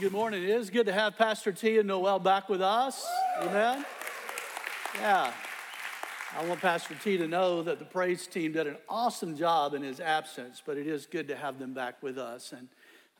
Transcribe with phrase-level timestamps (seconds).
[0.00, 0.44] good morning.
[0.44, 3.04] It is good to have Pastor T and Noel back with us.
[3.40, 3.84] Amen.
[4.94, 5.32] Yeah.
[6.38, 9.82] I want Pastor T to know that the praise team did an awesome job in
[9.82, 12.52] his absence, but it is good to have them back with us.
[12.52, 12.68] And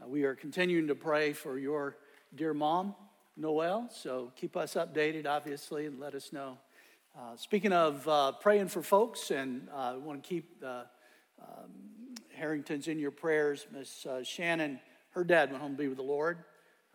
[0.01, 1.97] uh, we are continuing to pray for your
[2.37, 2.95] dear mom,
[3.37, 3.89] Noel.
[3.93, 6.59] So keep us updated, obviously, and let us know.
[7.19, 10.79] Uh, speaking of uh, praying for folks, and I uh, want to keep um,
[12.37, 13.67] Harrington's in your prayers.
[13.73, 14.79] Miss uh, Shannon,
[15.11, 16.45] her dad went home to be with the Lord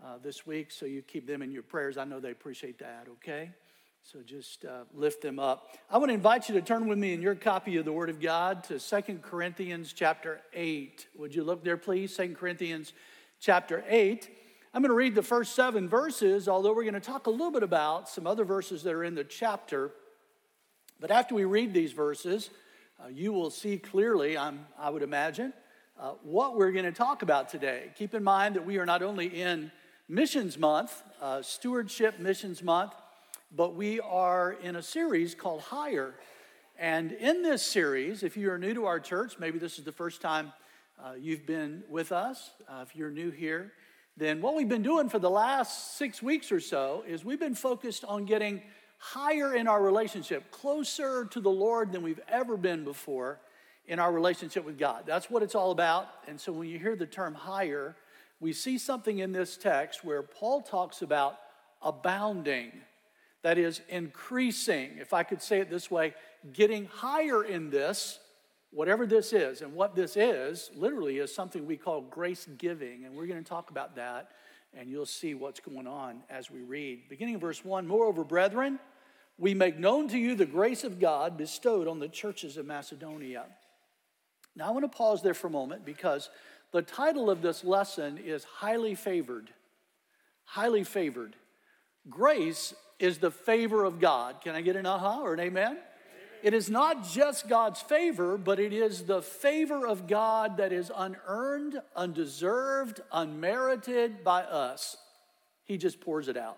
[0.03, 1.97] uh, this week, so you keep them in your prayers.
[1.97, 3.51] I know they appreciate that, okay?
[4.03, 5.69] So just uh, lift them up.
[5.89, 8.09] I want to invite you to turn with me in your copy of the Word
[8.09, 11.07] of God to Second Corinthians chapter 8.
[11.17, 12.13] Would you look there, please?
[12.13, 12.91] Second Corinthians
[13.39, 14.29] chapter 8.
[14.73, 17.51] I'm going to read the first seven verses, although we're going to talk a little
[17.51, 19.91] bit about some other verses that are in the chapter.
[20.99, 22.49] But after we read these verses,
[23.01, 25.53] uh, you will see clearly, I'm, I would imagine,
[25.97, 27.91] uh, what we're going to talk about today.
[27.95, 29.71] Keep in mind that we are not only in
[30.09, 32.91] Missions Month, uh, Stewardship Missions Month,
[33.55, 36.13] but we are in a series called Higher.
[36.77, 39.93] And in this series, if you are new to our church, maybe this is the
[39.93, 40.51] first time
[41.01, 43.71] uh, you've been with us, uh, if you're new here,
[44.17, 47.55] then what we've been doing for the last six weeks or so is we've been
[47.55, 48.61] focused on getting
[48.97, 53.39] higher in our relationship, closer to the Lord than we've ever been before
[53.87, 55.03] in our relationship with God.
[55.05, 56.09] That's what it's all about.
[56.27, 57.95] And so when you hear the term higher,
[58.43, 61.37] we see something in this text where Paul talks about
[61.81, 62.73] abounding
[63.41, 66.13] that is increasing, if I could say it this way,
[66.51, 68.19] getting higher in this,
[68.71, 69.61] whatever this is.
[69.61, 73.05] And what this is, literally, is something we call grace giving.
[73.05, 74.31] And we're going to talk about that,
[74.73, 77.07] and you'll see what's going on as we read.
[77.07, 78.77] Beginning of verse 1 Moreover, brethren,
[79.37, 83.45] we make known to you the grace of God bestowed on the churches of Macedonia.
[84.53, 86.29] Now, I want to pause there for a moment because
[86.73, 89.51] the title of this lesson is Highly Favored.
[90.43, 91.35] Highly Favored.
[92.09, 94.41] Grace is the favor of God.
[94.41, 95.77] Can I get an aha or an amen?
[96.41, 100.91] It is not just God's favor, but it is the favor of God that is
[100.93, 104.97] unearned, undeserved, unmerited by us.
[105.63, 106.57] He just pours it out.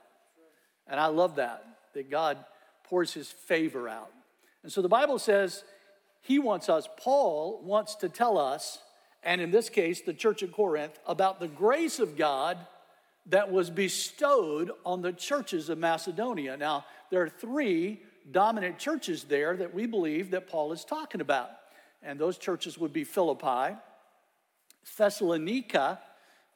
[0.87, 2.37] And I love that, that God
[2.85, 4.11] pours his favor out.
[4.63, 5.63] And so the Bible says
[6.21, 8.79] he wants us, Paul wants to tell us,
[9.25, 12.57] and in this case, the church at Corinth, about the grace of God
[13.25, 16.55] that was bestowed on the churches of Macedonia.
[16.55, 21.49] Now, there are three dominant churches there that we believe that Paul is talking about.
[22.03, 23.75] And those churches would be Philippi,
[24.95, 25.99] Thessalonica.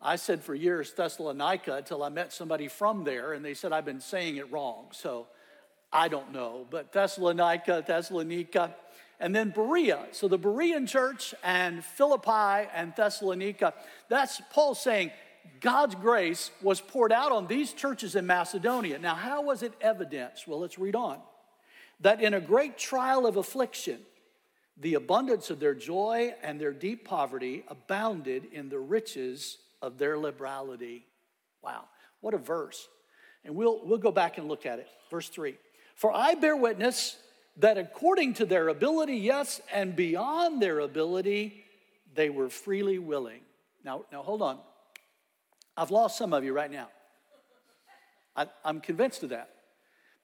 [0.01, 3.85] I said for years Thessalonica until I met somebody from there, and they said I've
[3.85, 4.89] been saying it wrong.
[4.91, 5.25] So
[5.91, 6.67] I don't know.
[6.69, 8.75] But Thessalonica, Thessalonica,
[9.19, 10.07] and then Berea.
[10.11, 13.73] So the Berean church and Philippi and Thessalonica,
[14.07, 15.11] that's Paul saying,
[15.61, 18.99] God's grace was poured out on these churches in Macedonia.
[18.99, 20.47] Now, how was it evidenced?
[20.47, 21.19] Well, let's read on.
[22.01, 23.99] That in a great trial of affliction,
[24.77, 30.17] the abundance of their joy and their deep poverty abounded in the riches of their
[30.17, 31.05] liberality.
[31.61, 31.85] Wow,
[32.21, 32.87] what a verse.
[33.43, 34.87] And we'll, we'll go back and look at it.
[35.09, 35.57] Verse 3
[35.95, 37.17] For I bear witness
[37.59, 41.63] that according to their ability, yes, and beyond their ability,
[42.15, 43.41] they were freely willing.
[43.83, 44.59] Now, now hold on.
[45.75, 46.89] I've lost some of you right now.
[48.35, 49.49] I, I'm convinced of that.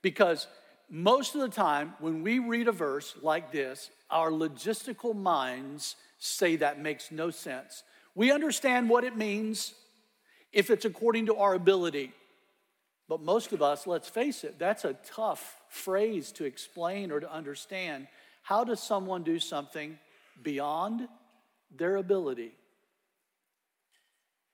[0.01, 0.47] Because
[0.90, 6.56] most of the time, when we read a verse like this, our logistical minds say
[6.57, 7.84] that makes no sense.
[8.13, 9.73] We understand what it means
[10.53, 12.13] if it's according to our ability.
[13.08, 17.32] But most of us, let's face it, that's a tough phrase to explain or to
[17.32, 18.08] understand.
[18.42, 20.00] How does someone do something
[20.42, 21.08] beyond
[21.76, 22.54] their ability?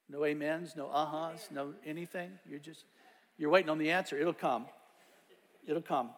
[0.10, 2.32] No amens, no uh-huhs, no anything.
[2.46, 2.84] You're just
[3.38, 4.20] you're waiting on the answer.
[4.20, 4.66] It'll come.
[5.66, 6.10] It'll come.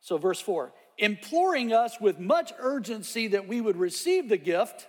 [0.00, 4.86] So verse 4, imploring us with much urgency that we would receive the gift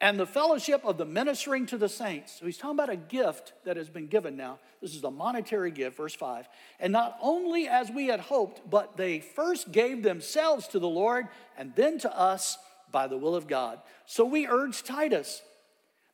[0.00, 2.38] and the fellowship of the ministering to the saints.
[2.38, 4.58] So he's talking about a gift that has been given now.
[4.80, 6.48] This is a monetary gift, verse 5.
[6.78, 11.28] And not only as we had hoped, but they first gave themselves to the Lord
[11.58, 12.56] and then to us
[12.90, 13.80] by the will of God.
[14.06, 15.42] So we urge Titus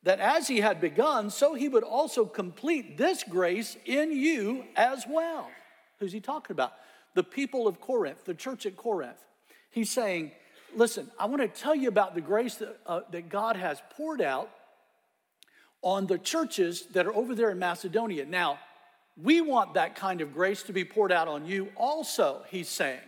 [0.02, 5.04] that as he had begun, so he would also complete this grace in you as
[5.08, 5.48] well.
[5.98, 6.72] Who's he talking about?
[7.14, 9.24] The people of Corinth, the church at Corinth.
[9.70, 10.32] He's saying,
[10.74, 14.20] Listen, I want to tell you about the grace that, uh, that God has poured
[14.20, 14.50] out
[15.82, 18.24] on the churches that are over there in Macedonia.
[18.24, 18.58] Now,
[19.16, 23.00] we want that kind of grace to be poured out on you also, he's saying.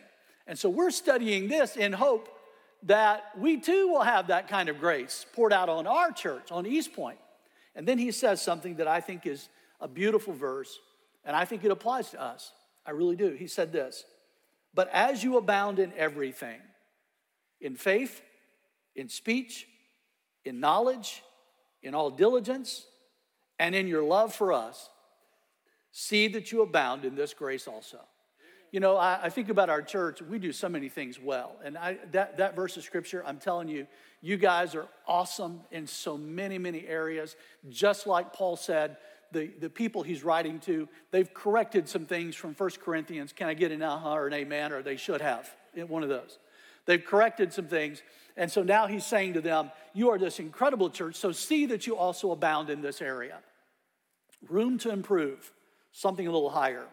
[0.47, 2.29] And so we're studying this in hope
[2.85, 6.67] that we too will have that kind of grace poured out on our church, on
[6.67, 7.19] East Pointe.
[7.75, 9.49] And then he says something that I think is
[9.81, 10.79] a beautiful verse,
[11.25, 12.53] and I think it applies to us.
[12.87, 13.31] I really do.
[13.33, 14.05] He said this
[14.75, 16.61] But as you abound in everything,
[17.61, 18.23] in faith,
[18.95, 19.67] in speech,
[20.45, 21.23] in knowledge,
[21.83, 22.87] in all diligence,
[23.59, 24.89] and in your love for us,
[25.93, 27.99] see that you abound in this grace also.
[28.71, 31.57] You know, I, I think about our church, we do so many things well.
[31.65, 33.87] And I, that, that verse of scripture, I'm telling you,
[34.21, 37.37] you guys are awesome in so many, many areas.
[37.71, 38.99] Just like Paul said,
[39.33, 43.33] the, the people he's writing to, they've corrected some things from 1 Corinthians.
[43.33, 44.73] Can I get an aha or an amen?
[44.73, 45.51] Or they should have,
[45.87, 46.39] one of those.
[46.89, 48.03] They've corrected some things.
[48.35, 51.87] And so now he's saying to them, You are this incredible church, so see that
[51.87, 53.41] you also abound in this area.
[54.49, 55.53] Room to improve,
[55.93, 56.87] something a little higher.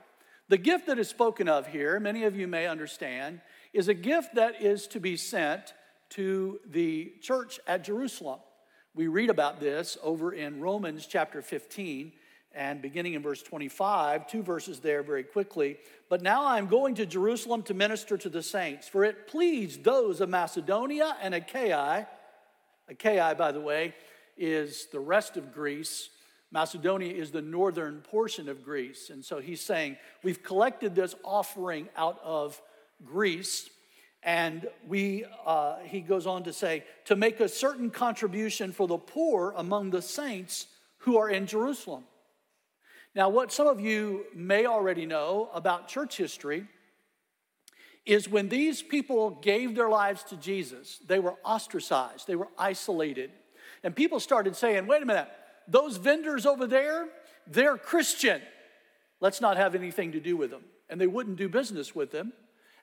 [0.50, 3.40] The gift that is spoken of here, many of you may understand,
[3.72, 5.74] is a gift that is to be sent
[6.10, 8.42] to the church at Jerusalem.
[8.94, 12.12] We read about this over in Romans chapter 15
[12.56, 15.78] and beginning in verse 25, two verses there very quickly.
[16.10, 20.22] But now I'm going to Jerusalem to minister to the saints, for it pleased those
[20.22, 22.08] of Macedonia and Achaia.
[22.90, 23.94] Achaia, by the way,
[24.38, 26.10] is the rest of Greece.
[26.52, 29.10] Macedonia is the northern portion of Greece.
[29.10, 32.62] And so he's saying, We've collected this offering out of
[33.04, 33.70] Greece.
[34.24, 38.98] And we, uh, he goes on to say, to make a certain contribution for the
[38.98, 40.66] poor among the saints
[41.00, 42.06] who are in Jerusalem.
[43.16, 46.68] Now, what some of you may already know about church history
[48.06, 53.32] is when these people gave their lives to Jesus, they were ostracized, they were isolated.
[53.84, 55.30] And people started saying, wait a minute,
[55.68, 57.08] those vendors over there,
[57.48, 58.42] they're Christian.
[59.22, 60.64] Let's not have anything to do with them.
[60.90, 62.34] And they wouldn't do business with them.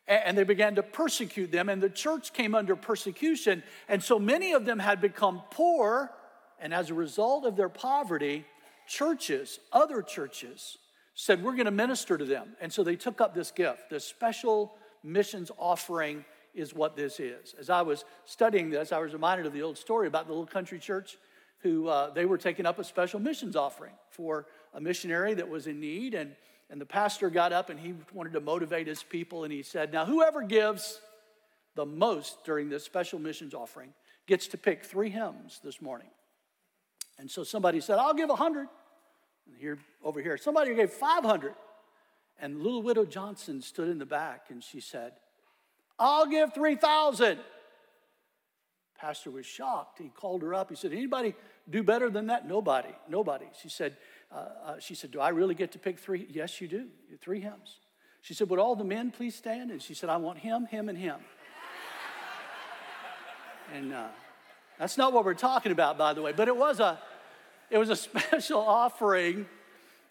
[0.08, 3.62] And they began to persecute them, and the church came under persecution.
[3.88, 6.10] And so many of them had become poor,
[6.58, 8.44] and as a result of their poverty,
[8.86, 10.78] churches, other churches,
[11.14, 12.56] said, We're going to minister to them.
[12.60, 13.90] And so they took up this gift.
[13.90, 16.24] This special missions offering
[16.54, 17.54] is what this is.
[17.58, 20.46] As I was studying this, I was reminded of the old story about the little
[20.46, 21.16] country church
[21.62, 25.66] who uh, they were taking up a special missions offering for a missionary that was
[25.66, 26.14] in need.
[26.14, 26.34] And,
[26.70, 29.44] and the pastor got up and he wanted to motivate his people.
[29.44, 31.00] And he said, Now, whoever gives
[31.74, 33.94] the most during this special missions offering
[34.26, 36.08] gets to pick three hymns this morning.
[37.22, 38.66] And so somebody said, I'll give a hundred.
[39.46, 41.54] And here, over here, somebody gave 500.
[42.40, 45.12] And little widow Johnson stood in the back and she said,
[46.00, 47.38] I'll give 3,000.
[48.98, 50.00] Pastor was shocked.
[50.00, 50.68] He called her up.
[50.68, 51.36] He said, Anybody
[51.70, 52.48] do better than that?
[52.48, 52.92] Nobody.
[53.08, 53.46] Nobody.
[53.62, 53.96] She said,
[54.34, 56.26] uh, uh, she said, Do I really get to pick three?
[56.28, 56.88] Yes, you do.
[57.20, 57.78] Three hymns.
[58.22, 59.70] She said, Would all the men please stand?
[59.70, 61.20] And she said, I want him, him, and him.
[63.72, 64.08] and uh,
[64.76, 66.98] that's not what we're talking about, by the way, but it was a
[67.72, 69.46] it was a special offering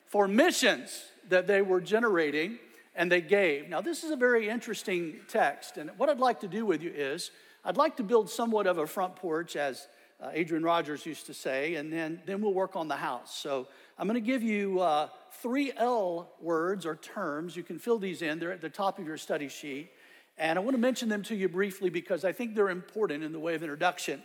[0.07, 2.57] for missions that they were generating
[2.95, 3.69] and they gave.
[3.69, 6.91] Now, this is a very interesting text, and what I'd like to do with you
[6.93, 7.31] is
[7.63, 9.87] I'd like to build somewhat of a front porch, as
[10.19, 13.37] uh, Adrian Rogers used to say, and then, then we'll work on the house.
[13.37, 13.67] So
[13.97, 15.07] I'm going to give you uh,
[15.41, 17.55] three L words or terms.
[17.55, 19.91] You can fill these in, they're at the top of your study sheet.
[20.37, 23.31] And I want to mention them to you briefly because I think they're important in
[23.31, 24.21] the way of introduction.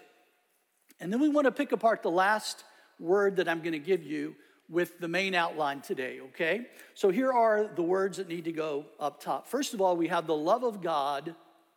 [0.98, 2.64] And then we want to pick apart the last
[2.98, 4.34] word that I'm going to give you
[4.68, 6.66] with the main outline today, okay?
[6.94, 9.46] So here are the words that need to go up top.
[9.46, 11.34] First of all, we have the love of God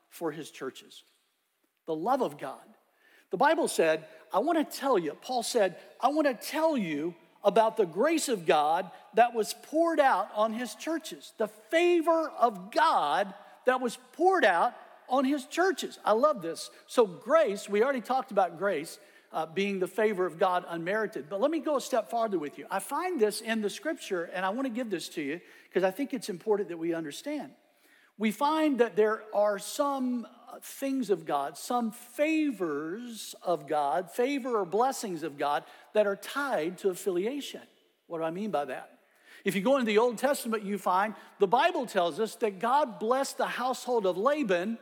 [0.10, 1.04] for his churches.
[1.86, 2.58] The love of God.
[3.32, 7.14] The Bible said, I want to tell you, Paul said, I want to tell you
[7.44, 12.72] about the grace of God that was poured out on his churches, the favor of
[12.72, 13.34] God
[13.66, 14.74] that was poured out
[15.08, 16.00] on his churches.
[16.04, 16.70] I love this.
[16.88, 19.00] So, grace, we already talked about grace
[19.32, 21.30] uh, being the favor of God unmerited.
[21.30, 22.66] But let me go a step farther with you.
[22.72, 25.84] I find this in the scripture, and I want to give this to you because
[25.84, 27.52] I think it's important that we understand.
[28.18, 34.60] We find that there are some uh, things of God, some favors of God, favor
[34.60, 37.62] or blessings of God that are tied to affiliation.
[38.08, 39.00] What do I mean by that?
[39.46, 43.00] If you go into the Old Testament, you find the Bible tells us that God
[43.00, 44.78] blessed the household of Laban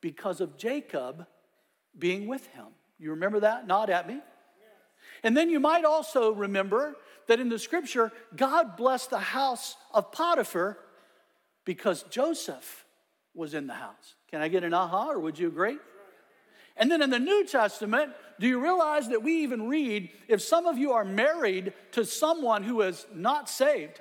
[0.00, 1.26] because of Jacob
[1.98, 2.66] being with him.
[2.98, 3.66] You remember that?
[3.66, 4.20] Nod at me.
[5.22, 10.12] And then you might also remember that in the scripture, God blessed the house of
[10.12, 10.78] Potiphar
[11.64, 12.84] because Joseph
[13.34, 14.14] was in the house.
[14.30, 15.78] Can I get an aha or would you agree?
[16.76, 20.66] And then in the New Testament, do you realize that we even read if some
[20.66, 24.00] of you are married to someone who is not saved,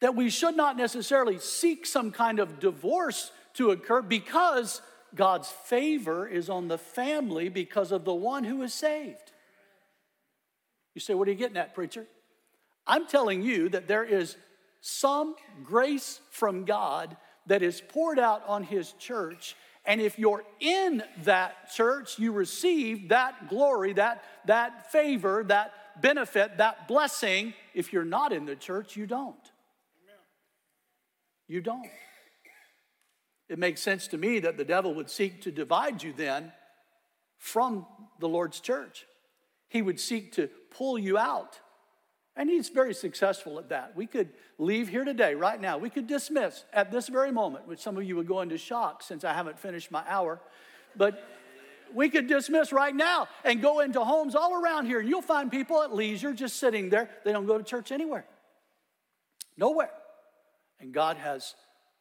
[0.00, 4.80] that we should not necessarily seek some kind of divorce to occur because
[5.14, 9.32] God's favor is on the family because of the one who is saved.
[10.94, 12.06] You say, What are you getting at, preacher?
[12.86, 14.36] I'm telling you that there is
[14.80, 17.16] some grace from God
[17.46, 19.56] that is poured out on His church.
[19.86, 26.58] And if you're in that church, you receive that glory, that, that favor, that benefit,
[26.58, 27.54] that blessing.
[27.74, 29.36] If you're not in the church, you don't.
[31.46, 31.90] You don't.
[33.48, 36.52] It makes sense to me that the devil would seek to divide you then
[37.38, 37.86] from
[38.20, 39.06] the Lord's church.
[39.68, 41.60] He would seek to pull you out.
[42.36, 43.94] And he's very successful at that.
[43.94, 45.78] We could leave here today, right now.
[45.78, 49.02] We could dismiss at this very moment, which some of you would go into shock
[49.02, 50.40] since I haven't finished my hour.
[50.96, 51.22] But
[51.92, 55.50] we could dismiss right now and go into homes all around here, and you'll find
[55.50, 57.08] people at leisure just sitting there.
[57.24, 58.26] They don't go to church anywhere,
[59.56, 59.92] nowhere.
[60.80, 61.54] And God has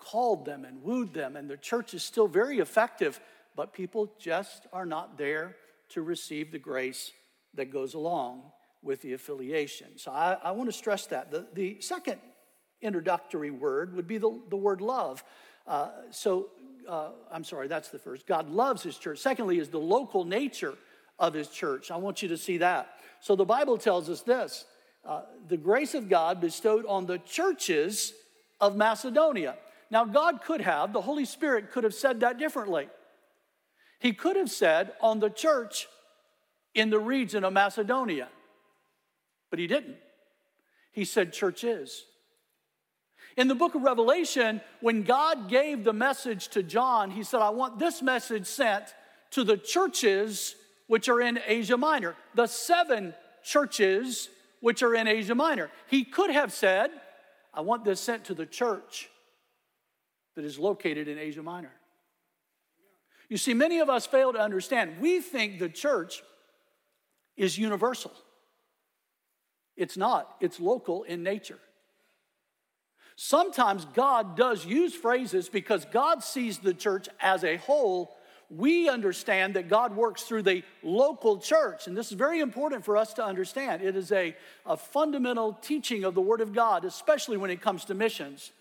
[0.05, 3.19] called them and wooed them, and the church is still very effective,
[3.55, 5.55] but people just are not there
[5.89, 7.11] to receive the grace
[7.53, 8.41] that goes along
[8.81, 9.87] with the affiliation.
[9.97, 11.31] So I, I want to stress that.
[11.31, 12.19] The, the second
[12.81, 15.23] introductory word would be the, the word love.
[15.65, 16.49] Uh, so
[16.87, 18.27] uh, I'm sorry, that's the first.
[18.27, 19.19] God loves his church.
[19.19, 20.73] Secondly, is the local nature
[21.19, 21.91] of his church.
[21.91, 22.89] I want you to see that.
[23.21, 24.65] So the Bible tells us this
[25.05, 28.13] uh, the grace of God bestowed on the churches
[28.61, 29.55] of Macedonia.
[29.93, 32.89] Now, God could have, the Holy Spirit could have said that differently.
[33.99, 35.87] He could have said on the church
[36.73, 38.27] in the region of Macedonia,
[39.51, 39.97] but he didn't.
[40.93, 42.05] He said churches.
[43.37, 47.51] In the book of Revelation, when God gave the message to John, he said, I
[47.51, 48.95] want this message sent
[49.29, 50.55] to the churches
[50.87, 55.69] which are in Asia Minor, the seven churches which are in Asia Minor.
[55.85, 56.89] He could have said,
[57.53, 59.11] I want this sent to the church
[60.35, 61.71] that is located in Asia Minor.
[63.29, 64.99] You see, many of us fail to understand.
[64.99, 66.21] We think the church
[67.35, 68.11] is universal.
[69.75, 71.59] It's not, it's local in nature.
[73.15, 78.15] Sometimes God does use phrases because God sees the church as a whole.
[78.49, 82.97] We understand that God works through the local church, and this is very important for
[82.97, 83.81] us to understand.
[83.81, 84.35] It is a,
[84.65, 88.51] a fundamental teaching of the Word of God, especially when it comes to missions.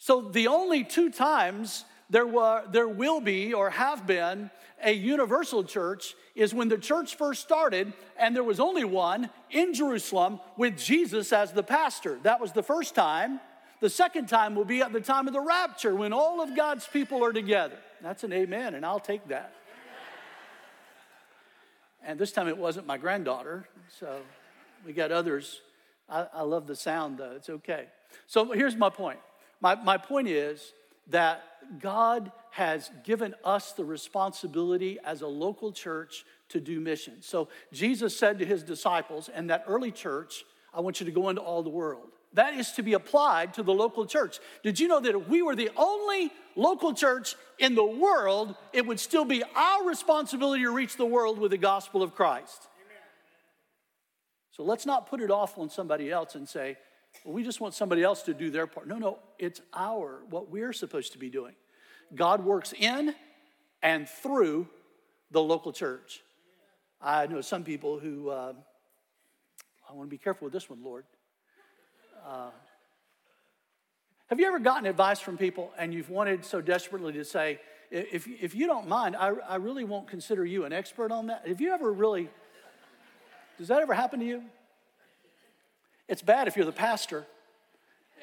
[0.00, 4.50] So, the only two times there, were, there will be or have been
[4.82, 9.74] a universal church is when the church first started and there was only one in
[9.74, 12.18] Jerusalem with Jesus as the pastor.
[12.22, 13.40] That was the first time.
[13.80, 16.86] The second time will be at the time of the rapture when all of God's
[16.86, 17.76] people are together.
[18.00, 19.52] That's an amen, and I'll take that.
[22.02, 24.20] And this time it wasn't my granddaughter, so
[24.86, 25.60] we got others.
[26.08, 27.32] I, I love the sound, though.
[27.32, 27.88] It's okay.
[28.26, 29.18] So here's my point
[29.60, 30.72] my, my point is
[31.08, 31.42] that
[31.78, 37.26] God has given us the responsibility as a local church to do missions.
[37.26, 41.28] So Jesus said to his disciples and that early church, I want you to go
[41.28, 42.08] into all the world.
[42.34, 44.38] That is to be applied to the local church.
[44.62, 48.86] Did you know that if we were the only local church in the world, it
[48.86, 52.68] would still be our responsibility to reach the world with the gospel of Christ?
[52.84, 53.02] Amen.
[54.52, 56.76] So let's not put it off on somebody else and say,
[57.24, 58.86] we just want somebody else to do their part.
[58.86, 61.54] No, no, it's our, what we're supposed to be doing.
[62.14, 63.14] God works in
[63.82, 64.68] and through
[65.30, 66.22] the local church.
[67.00, 68.52] I know some people who, uh,
[69.88, 71.04] I want to be careful with this one, Lord.
[72.26, 72.50] Uh,
[74.28, 77.58] have you ever gotten advice from people and you've wanted so desperately to say,
[77.90, 81.46] if, if you don't mind, I, I really won't consider you an expert on that?
[81.48, 82.28] Have you ever really,
[83.58, 84.44] does that ever happen to you?
[86.10, 87.24] It's bad if you're the pastor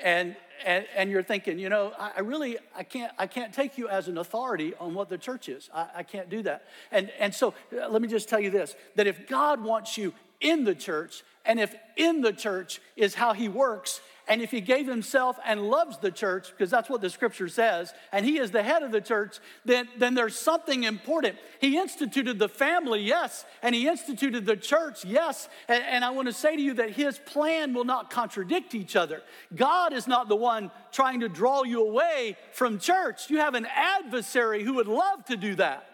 [0.04, 3.78] and, and, and you're thinking, you know, I, I, really, I can't, I can't take
[3.78, 5.70] you as an authority on what the church is.
[5.74, 6.66] I, I can't do that.
[6.92, 10.14] And, and so uh, let me just tell you this, that if God wants you
[10.42, 14.62] in the church, and if in the church is how he works, and if he
[14.62, 18.52] gave himself and loves the church, because that's what the scripture says, and he is
[18.52, 21.38] the head of the church, then, then there's something important.
[21.60, 25.48] He instituted the family, yes, and he instituted the church, yes.
[25.68, 28.96] And, and I want to say to you that his plan will not contradict each
[28.96, 29.22] other.
[29.56, 33.30] God is not the one trying to draw you away from church.
[33.30, 35.86] You have an adversary who would love to do that.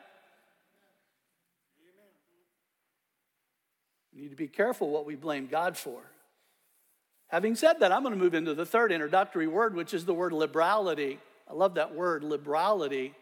[4.14, 6.02] We need to be careful what we blame God for.
[7.34, 10.14] Having said that, I'm going to move into the third introductory word, which is the
[10.14, 11.18] word liberality.
[11.50, 13.16] I love that word, liberality.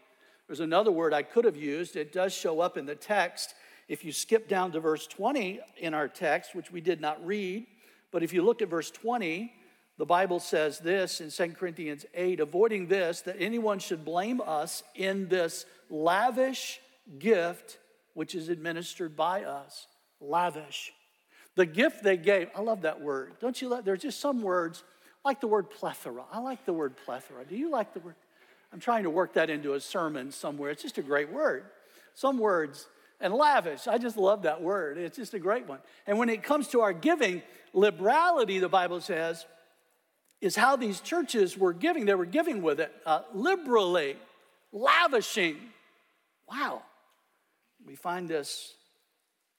[0.46, 1.96] There's another word I could have used.
[1.96, 3.54] It does show up in the text.
[3.88, 7.66] If you skip down to verse 20 in our text, which we did not read,
[8.10, 9.50] but if you look at verse 20,
[9.96, 14.82] the Bible says this in 2 Corinthians 8 avoiding this, that anyone should blame us
[14.94, 16.80] in this lavish
[17.18, 17.78] gift
[18.12, 19.86] which is administered by us.
[20.20, 20.92] Lavish.
[21.54, 23.34] The gift they gave, I love that word.
[23.40, 23.84] Don't you love?
[23.84, 24.84] There's just some words,
[25.24, 26.24] like the word plethora.
[26.32, 27.44] I like the word plethora.
[27.44, 28.14] Do you like the word?
[28.72, 30.70] I'm trying to work that into a sermon somewhere.
[30.70, 31.64] It's just a great word.
[32.14, 32.88] Some words,
[33.22, 33.86] and lavish.
[33.86, 34.98] I just love that word.
[34.98, 35.78] It's just a great one.
[36.06, 37.40] And when it comes to our giving,
[37.72, 39.46] liberality, the Bible says,
[40.40, 42.04] is how these churches were giving.
[42.04, 44.16] They were giving with it uh, liberally,
[44.72, 45.56] lavishing.
[46.50, 46.82] Wow.
[47.86, 48.74] We find this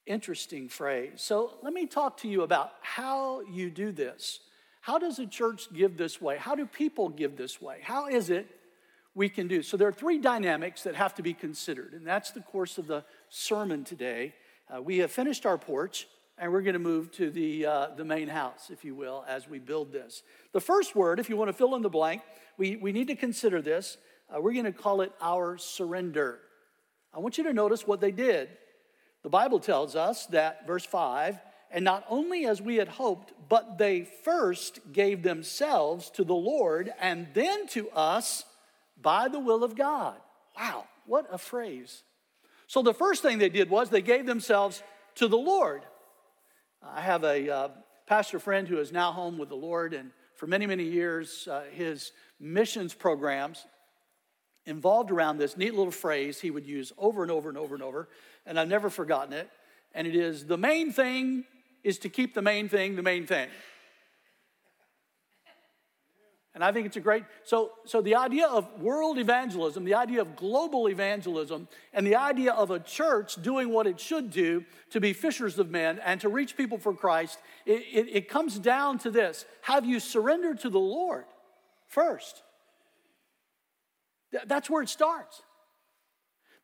[0.06, 1.12] interesting phrase.
[1.16, 4.40] So let me talk to you about how you do this.
[4.80, 6.36] How does a church give this way?
[6.36, 7.78] How do people give this way?
[7.82, 8.46] How is it
[9.14, 9.62] we can do?
[9.62, 12.86] So there are three dynamics that have to be considered, and that's the course of
[12.86, 14.34] the sermon today.
[14.74, 16.06] Uh, we have finished our porch,
[16.36, 19.48] and we're going to move to the, uh, the main house, if you will, as
[19.48, 20.22] we build this.
[20.52, 22.20] The first word, if you want to fill in the blank,
[22.58, 23.96] we, we need to consider this.
[24.28, 26.40] Uh, we're going to call it our surrender.
[27.14, 28.50] I want you to notice what they did.
[29.24, 31.40] The Bible tells us that, verse 5,
[31.70, 36.92] and not only as we had hoped, but they first gave themselves to the Lord
[37.00, 38.44] and then to us
[39.00, 40.16] by the will of God.
[40.56, 42.02] Wow, what a phrase.
[42.66, 44.82] So the first thing they did was they gave themselves
[45.16, 45.82] to the Lord.
[46.82, 47.68] I have a uh,
[48.06, 51.62] pastor friend who is now home with the Lord, and for many, many years, uh,
[51.72, 53.64] his missions programs
[54.66, 57.82] involved around this neat little phrase he would use over and over and over and
[57.82, 58.08] over,
[58.46, 59.48] and I've never forgotten it.
[59.94, 61.44] And it is the main thing
[61.82, 63.48] is to keep the main thing the main thing.
[66.54, 70.20] And I think it's a great so so the idea of world evangelism, the idea
[70.20, 75.00] of global evangelism, and the idea of a church doing what it should do to
[75.00, 78.98] be fishers of men and to reach people for Christ, it, it, it comes down
[79.00, 81.24] to this: Have you surrendered to the Lord
[81.88, 82.42] first?
[84.46, 85.42] That's where it starts.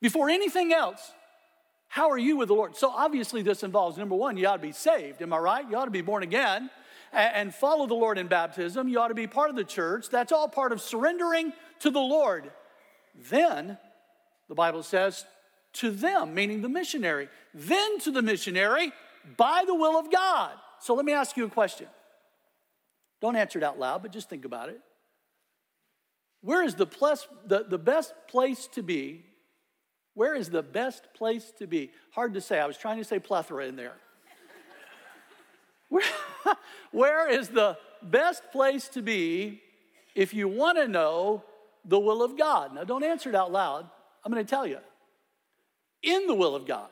[0.00, 1.12] Before anything else,
[1.90, 2.76] how are you with the Lord?
[2.76, 5.20] So obviously, this involves number one, you ought to be saved.
[5.22, 5.68] Am I right?
[5.68, 6.70] You ought to be born again
[7.12, 8.86] and follow the Lord in baptism.
[8.86, 10.08] You ought to be part of the church.
[10.08, 12.52] That's all part of surrendering to the Lord.
[13.28, 13.76] Then,
[14.48, 15.26] the Bible says,
[15.72, 18.92] to them, meaning the missionary, then to the missionary
[19.36, 20.52] by the will of God.
[20.78, 21.88] So let me ask you a question.
[23.20, 24.80] Don't answer it out loud, but just think about it.
[26.40, 29.24] Where is the, plus, the, the best place to be?
[30.14, 31.90] Where is the best place to be?
[32.12, 32.58] Hard to say.
[32.58, 33.94] I was trying to say plethora in there.
[35.88, 36.04] Where,
[36.92, 39.60] where is the best place to be
[40.14, 41.42] if you want to know
[41.84, 42.74] the will of God?
[42.74, 43.90] Now, don't answer it out loud.
[44.24, 44.78] I'm going to tell you.
[46.02, 46.90] In the will of God.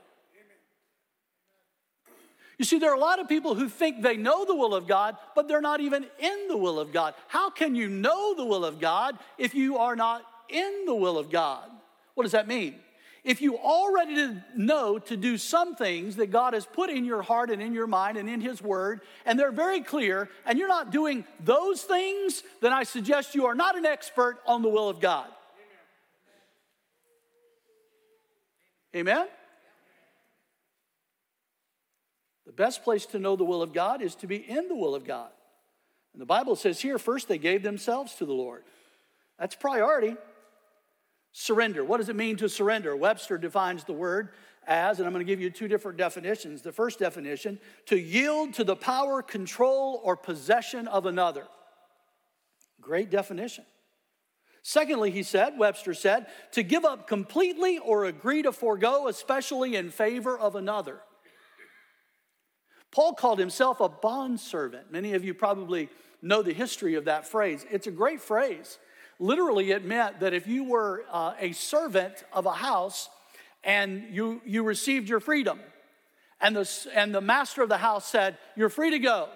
[2.58, 4.88] You see, there are a lot of people who think they know the will of
[4.88, 7.14] God, but they're not even in the will of God.
[7.28, 11.18] How can you know the will of God if you are not in the will
[11.18, 11.70] of God?
[12.14, 12.74] What does that mean?
[13.28, 17.50] If you already know to do some things that God has put in your heart
[17.50, 20.90] and in your mind and in His Word, and they're very clear, and you're not
[20.90, 24.98] doing those things, then I suggest you are not an expert on the will of
[24.98, 25.26] God.
[28.96, 29.26] Amen?
[32.46, 34.94] The best place to know the will of God is to be in the will
[34.94, 35.28] of God.
[36.14, 38.64] And the Bible says here, first they gave themselves to the Lord.
[39.38, 40.16] That's priority.
[41.40, 41.84] Surrender.
[41.84, 42.96] What does it mean to surrender?
[42.96, 44.30] Webster defines the word
[44.66, 46.62] as, and I'm going to give you two different definitions.
[46.62, 51.46] The first definition, to yield to the power, control, or possession of another.
[52.80, 53.64] Great definition.
[54.64, 59.90] Secondly, he said, Webster said, to give up completely or agree to forego, especially in
[59.90, 60.98] favor of another.
[62.90, 64.90] Paul called himself a bondservant.
[64.90, 65.88] Many of you probably
[66.20, 67.64] know the history of that phrase.
[67.70, 68.80] It's a great phrase.
[69.18, 73.08] Literally, it meant that if you were uh, a servant of a house
[73.64, 75.58] and you, you received your freedom,
[76.40, 79.28] and the, and the master of the house said, You're free to go.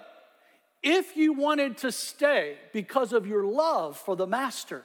[0.82, 4.84] If you wanted to stay because of your love for the master,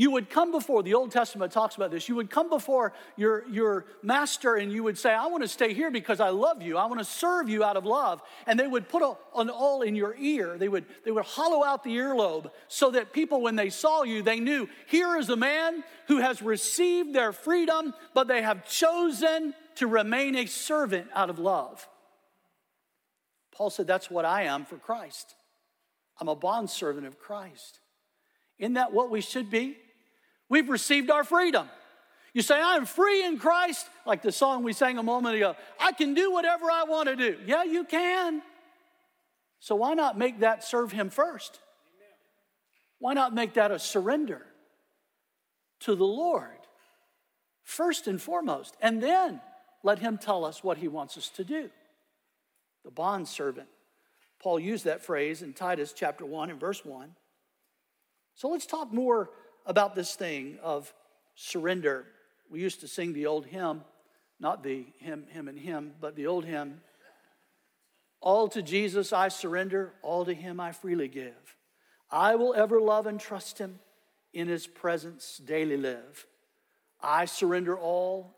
[0.00, 3.46] you would come before, the Old Testament talks about this, you would come before your,
[3.48, 6.78] your master and you would say, I want to stay here because I love you.
[6.78, 8.22] I want to serve you out of love.
[8.46, 10.56] And they would put a, an awl in your ear.
[10.56, 14.22] They would, they would hollow out the earlobe so that people, when they saw you,
[14.22, 19.52] they knew here is a man who has received their freedom, but they have chosen
[19.74, 21.86] to remain a servant out of love.
[23.52, 25.34] Paul said, That's what I am for Christ.
[26.18, 27.80] I'm a bondservant of Christ.
[28.58, 29.76] Isn't that what we should be?
[30.50, 31.68] We've received our freedom.
[32.34, 35.56] You say, I'm free in Christ, like the song we sang a moment ago.
[35.80, 37.38] I can do whatever I want to do.
[37.46, 38.42] Yeah, you can.
[39.60, 41.58] So why not make that serve Him first?
[42.98, 44.44] Why not make that a surrender
[45.80, 46.58] to the Lord
[47.62, 48.76] first and foremost?
[48.82, 49.40] And then
[49.82, 51.70] let Him tell us what He wants us to do.
[52.84, 53.68] the bond servant.
[54.42, 57.10] Paul used that phrase in Titus chapter 1 and verse 1.
[58.34, 59.30] So let's talk more
[59.66, 60.92] about this thing of
[61.34, 62.06] surrender.
[62.50, 63.82] We used to sing the old hymn,
[64.38, 66.80] not the hymn, hymn and hymn, but the old hymn.
[68.20, 71.56] All to Jesus I surrender, all to him I freely give.
[72.10, 73.78] I will ever love and trust him,
[74.32, 76.26] in his presence daily live.
[77.00, 78.36] I surrender all,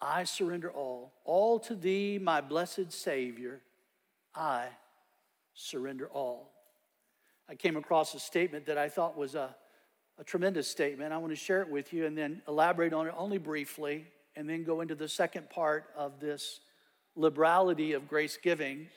[0.00, 3.60] I surrender all, all to thee, my blessed Savior.
[4.34, 4.66] I
[5.54, 6.50] surrender all.
[7.48, 9.54] I came across a statement that I thought was a,
[10.18, 11.12] a tremendous statement.
[11.12, 14.48] I want to share it with you and then elaborate on it only briefly, and
[14.48, 16.60] then go into the second part of this
[17.16, 18.88] liberality of grace giving.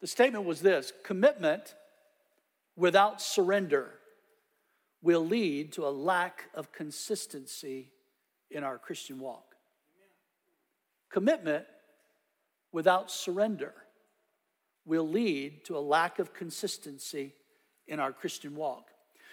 [0.00, 1.74] The statement was this commitment
[2.76, 3.92] without surrender
[5.02, 7.90] will lead to a lack of consistency
[8.50, 9.54] in our Christian walk.
[11.10, 11.64] Commitment
[12.72, 13.72] without surrender
[14.84, 17.34] will lead to a lack of consistency
[17.86, 18.90] in our Christian walk.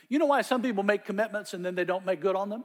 [0.10, 2.64] You know why some people make commitments and then they don't make good on them?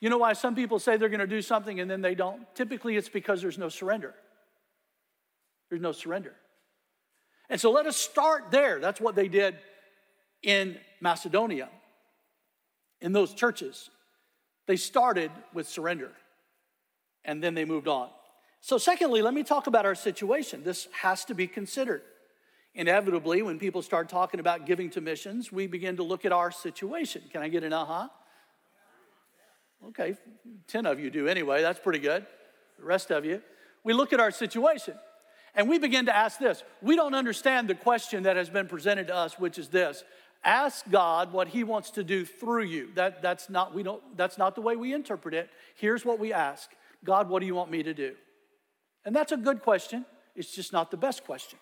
[0.00, 2.42] You know why some people say they're going to do something and then they don't?
[2.54, 4.14] Typically, it's because there's no surrender.
[5.70, 6.34] There's no surrender.
[7.48, 8.80] And so let us start there.
[8.80, 9.56] That's what they did
[10.42, 11.68] in Macedonia,
[13.00, 13.90] in those churches.
[14.66, 16.12] They started with surrender
[17.24, 18.08] and then they moved on.
[18.60, 20.64] So, secondly, let me talk about our situation.
[20.64, 22.02] This has to be considered.
[22.76, 26.50] Inevitably, when people start talking about giving to missions, we begin to look at our
[26.50, 27.22] situation.
[27.32, 28.04] Can I get an aha?
[29.82, 29.88] Uh-huh?
[29.88, 30.16] Okay,
[30.68, 31.62] 10 of you do anyway.
[31.62, 32.26] That's pretty good.
[32.78, 33.40] The rest of you.
[33.82, 34.94] We look at our situation
[35.54, 36.62] and we begin to ask this.
[36.82, 40.04] We don't understand the question that has been presented to us, which is this
[40.44, 42.90] ask God what He wants to do through you.
[42.94, 45.48] That, that's, not, we don't, that's not the way we interpret it.
[45.76, 46.70] Here's what we ask
[47.04, 48.14] God, what do you want me to do?
[49.06, 50.04] And that's a good question.
[50.34, 51.58] It's just not the best question.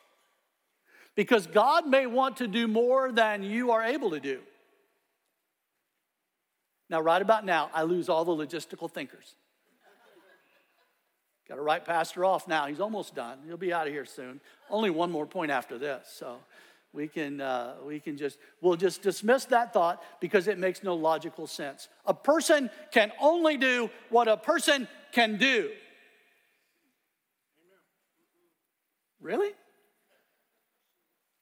[1.15, 4.41] Because God may want to do more than you are able to do.
[6.91, 9.37] Now, right about now, I lose all the logistical thinkers.
[11.49, 12.67] Got to write Pastor off now.
[12.67, 13.39] He's almost done.
[13.47, 14.41] He'll be out of here soon.
[14.71, 16.07] Only one more point after this.
[16.19, 16.39] So
[16.93, 20.95] we can, uh, we can just, we'll just dismiss that thought because it makes no
[20.95, 21.89] logical sense.
[22.07, 25.71] A person can only do what a person can do.
[29.21, 29.53] Really?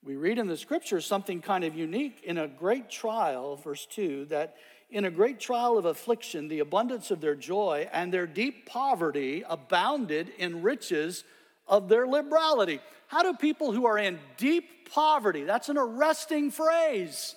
[0.05, 4.27] We read in the scriptures something kind of unique in a great trial, verse 2,
[4.27, 4.57] that
[4.91, 9.45] in a great trial of affliction, the abundance of their joy and their deep poverty
[9.49, 11.25] abounded in riches
[11.69, 12.81] of their liberality.
[13.07, 17.35] How do people who are in deep poverty, that's an arresting phrase,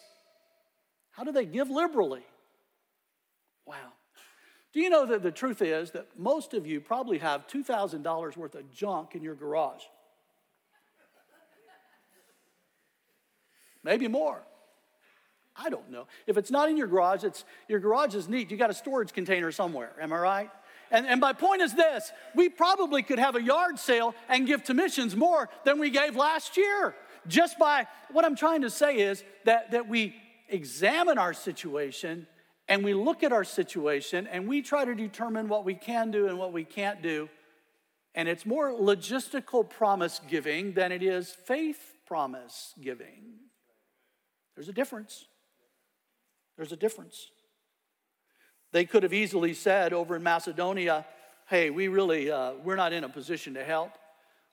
[1.12, 2.25] how do they give liberally?
[3.65, 3.93] Wow.
[4.73, 8.56] Do you know that the truth is that most of you probably have $2,000 worth
[8.56, 9.84] of junk in your garage?
[13.85, 14.41] Maybe more.
[15.55, 16.07] I don't know.
[16.27, 18.51] If it's not in your garage, it's your garage is neat.
[18.51, 19.93] You got a storage container somewhere.
[20.01, 20.49] Am I right?
[20.91, 24.63] And, and my point is this we probably could have a yard sale and give
[24.65, 26.95] to missions more than we gave last year.
[27.27, 30.15] Just by what I'm trying to say is that, that we
[30.49, 32.27] examine our situation
[32.67, 36.27] and we look at our situation and we try to determine what we can do
[36.27, 37.29] and what we can't do.
[38.15, 43.44] And it's more logistical promise giving than it is faith promise giving.
[44.55, 45.25] There's a difference.
[46.57, 47.29] There's a difference.
[48.71, 51.05] They could have easily said over in Macedonia,
[51.47, 53.91] hey, we really, uh, we're not in a position to help.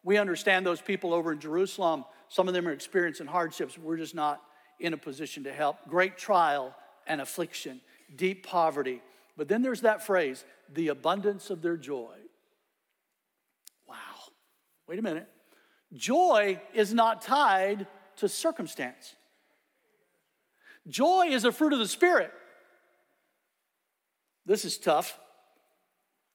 [0.05, 3.77] We understand those people over in Jerusalem, some of them are experiencing hardships.
[3.77, 4.41] We're just not
[4.81, 5.77] in a position to help.
[5.87, 6.75] Great trial
[7.07, 7.81] and affliction,
[8.17, 9.03] deep poverty.
[9.37, 12.15] But then there's that phrase, the abundance of their joy.
[13.87, 13.97] Wow.
[14.89, 15.29] Wait a minute.
[15.93, 17.87] Joy is not tied
[18.17, 19.15] to circumstance.
[20.89, 22.33] Joy is a fruit of the Spirit.
[24.47, 25.19] This is tough.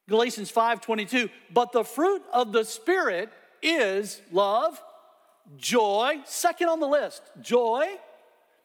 [0.09, 1.29] Galatians 5 22.
[1.53, 3.29] But the fruit of the Spirit
[3.61, 4.81] is love,
[5.57, 7.87] joy, second on the list, joy,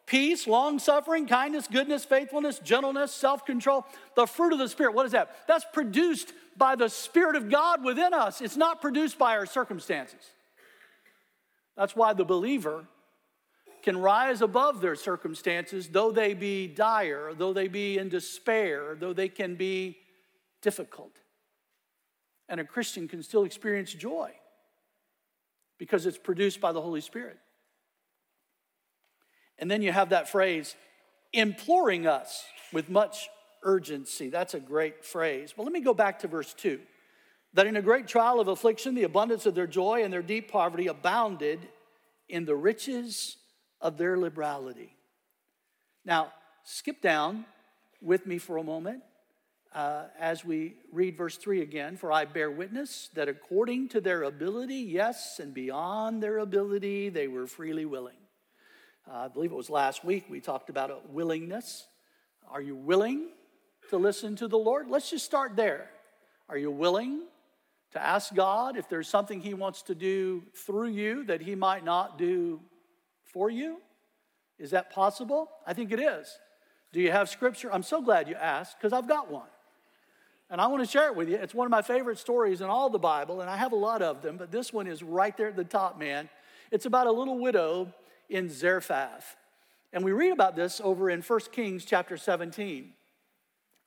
[0.06, 3.84] peace, long suffering, kindness, goodness, faithfulness, gentleness, self control.
[4.14, 5.36] The fruit of the Spirit, what is that?
[5.48, 10.20] That's produced by the Spirit of God within us, it's not produced by our circumstances.
[11.76, 12.84] That's why the believer
[13.82, 19.12] can rise above their circumstances, though they be dire, though they be in despair, though
[19.12, 19.98] they can be
[20.60, 21.16] difficult.
[22.48, 24.32] And a Christian can still experience joy
[25.78, 27.38] because it's produced by the Holy Spirit.
[29.58, 30.76] And then you have that phrase,
[31.32, 33.28] imploring us with much
[33.62, 34.28] urgency.
[34.28, 35.54] That's a great phrase.
[35.56, 36.80] But let me go back to verse 2.
[37.54, 40.50] that in a great trial of affliction, the abundance of their joy and their deep
[40.50, 41.68] poverty abounded
[42.28, 43.36] in the riches
[43.82, 44.96] of their liberality.
[46.04, 46.32] Now,
[46.64, 47.44] skip down
[48.00, 49.02] with me for a moment
[49.74, 51.96] uh, as we read verse 3 again.
[51.96, 57.28] For I bear witness that according to their ability, yes, and beyond their ability, they
[57.28, 58.16] were freely willing.
[59.10, 61.86] Uh, I believe it was last week we talked about a willingness.
[62.50, 63.28] Are you willing
[63.90, 64.88] to listen to the Lord?
[64.88, 65.90] Let's just start there.
[66.48, 67.22] Are you willing
[67.92, 71.84] to ask God if there's something He wants to do through you that He might
[71.84, 72.60] not do
[73.32, 73.78] for you?
[74.58, 75.50] Is that possible?
[75.66, 76.38] I think it is.
[76.92, 77.72] Do you have scripture?
[77.72, 79.48] I'm so glad you asked because I've got one.
[80.50, 81.36] And I want to share it with you.
[81.36, 84.02] It's one of my favorite stories in all the Bible, and I have a lot
[84.02, 86.28] of them, but this one is right there at the top, man.
[86.70, 87.92] It's about a little widow
[88.28, 89.36] in Zarephath.
[89.94, 92.92] And we read about this over in 1 Kings chapter 17.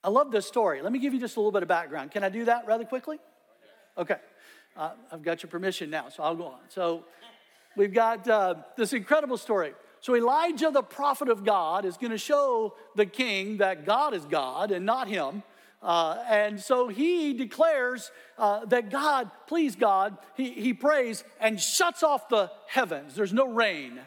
[0.03, 0.81] I love this story.
[0.81, 2.11] Let me give you just a little bit of background.
[2.11, 3.19] Can I do that rather quickly?
[3.97, 4.17] Okay.
[4.77, 6.59] Uh, I've got your permission now, so I'll go on.
[6.69, 7.05] So
[7.75, 9.73] we've got uh, this incredible story.
[10.01, 14.23] So Elijah, the prophet of God, is going to show the king that God is
[14.25, 15.43] God and not him.
[15.81, 22.03] Uh, and so he declares uh, that God, please God, he, he prays and shuts
[22.03, 23.15] off the heavens.
[23.15, 23.99] There's no rain.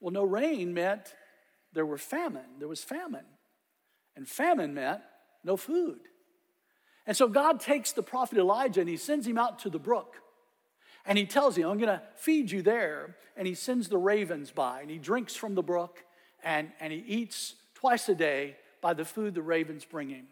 [0.00, 1.14] Well, no rain meant
[1.72, 2.58] there were famine.
[2.58, 3.24] There was famine.
[4.16, 5.00] And famine meant
[5.44, 6.00] no food.
[7.06, 10.16] And so God takes the prophet Elijah and he sends him out to the brook.
[11.04, 13.16] And he tells him, I'm going to feed you there.
[13.36, 16.04] And he sends the ravens by and he drinks from the brook
[16.44, 20.26] and, and he eats twice a day by the food the ravens bring him.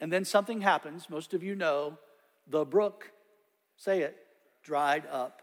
[0.00, 1.10] And then something happens.
[1.10, 1.98] Most of you know
[2.46, 3.10] the brook,
[3.76, 4.16] say it,
[4.62, 5.42] dried up.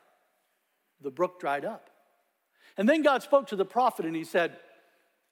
[1.02, 1.90] The brook dried up.
[2.78, 4.58] And then God spoke to the prophet and he said,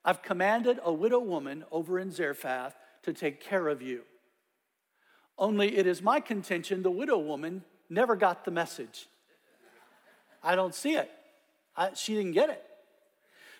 [0.04, 4.02] I've commanded a widow woman over in Zarephath to take care of you.
[5.38, 9.08] Only it is my contention the widow woman never got the message.
[10.44, 11.10] I don't see it.
[11.76, 12.62] I, she didn't get it.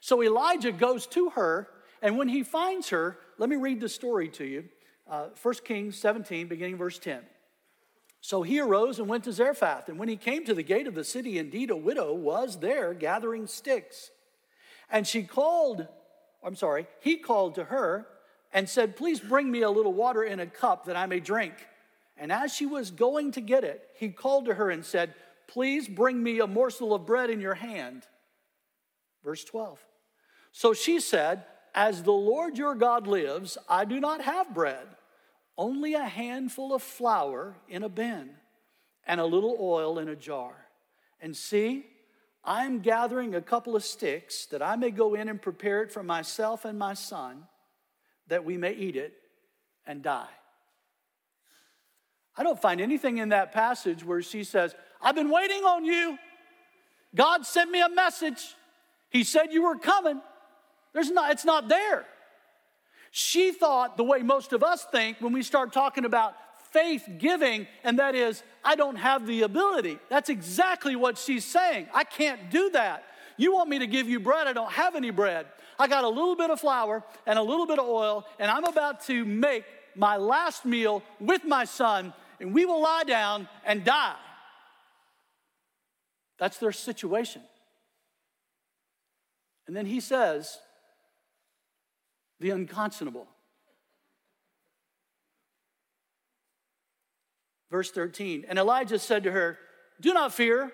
[0.01, 1.69] So Elijah goes to her,
[2.03, 4.65] and when he finds her, let me read the story to you
[5.09, 7.21] uh, 1 Kings 17, beginning verse 10.
[8.21, 9.89] So he arose and went to Zarephath.
[9.89, 12.95] And when he came to the gate of the city, indeed a widow was there
[12.95, 14.11] gathering sticks.
[14.91, 15.87] And she called,
[16.43, 18.07] I'm sorry, he called to her
[18.53, 21.53] and said, Please bring me a little water in a cup that I may drink.
[22.17, 25.13] And as she was going to get it, he called to her and said,
[25.47, 28.05] Please bring me a morsel of bread in your hand.
[29.23, 29.79] Verse 12.
[30.53, 34.87] So she said, as the Lord your God lives, I do not have bread,
[35.59, 38.31] only a handful of flour in a bin
[39.07, 40.55] and a little oil in a jar.
[41.21, 41.87] And see,
[42.45, 45.91] I am gathering a couple of sticks that I may go in and prepare it
[45.91, 47.45] for myself and my son,
[48.29, 49.15] that we may eat it
[49.87, 50.29] and die.
[52.37, 56.19] I don't find anything in that passage where she says, I've been waiting on you.
[57.15, 58.57] God sent me a message.
[59.11, 60.21] He said you were coming.
[60.93, 62.07] There's not, it's not there.
[63.11, 66.35] She thought the way most of us think when we start talking about
[66.73, 69.99] faith giving, and that is, I don't have the ability.
[70.09, 71.87] That's exactly what she's saying.
[71.95, 73.05] I can't do that.
[73.37, 74.49] You want me to give you bread?
[74.49, 75.47] I don't have any bread.
[75.79, 78.65] I got a little bit of flour and a little bit of oil, and I'm
[78.65, 79.65] about to make
[79.95, 84.17] my last meal with my son, and we will lie down and die.
[86.39, 87.43] That's their situation.
[89.67, 90.59] And then he says,
[92.41, 93.27] the unconscionable.
[97.71, 99.59] Verse 13 And Elijah said to her,
[100.01, 100.71] Do not fear,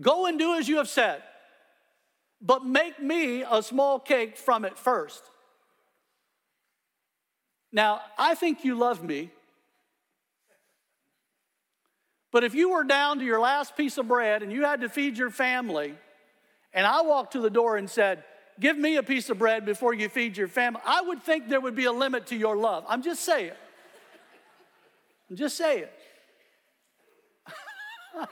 [0.00, 1.22] go and do as you have said,
[2.40, 5.22] but make me a small cake from it first.
[7.70, 9.30] Now, I think you love me,
[12.34, 14.88] but if you were down to your last piece of bread and you had to
[14.88, 15.94] feed your family,
[16.72, 18.24] and I walked to the door and said,
[18.58, 21.60] give me a piece of bread before you feed your family, I would think there
[21.60, 22.84] would be a limit to your love.
[22.88, 23.52] I'm just saying.
[25.30, 25.84] I'm just saying.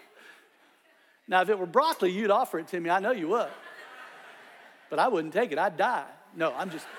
[1.28, 2.90] now, if it were broccoli, you'd offer it to me.
[2.90, 3.50] I know you would.
[4.90, 5.60] But I wouldn't take it.
[5.60, 6.06] I'd die.
[6.34, 6.86] No, I'm just.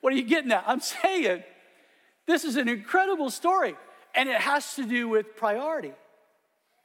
[0.00, 0.64] What are you getting at?
[0.66, 1.44] I'm saying
[2.26, 3.76] this is an incredible story,
[4.14, 5.92] and it has to do with priority.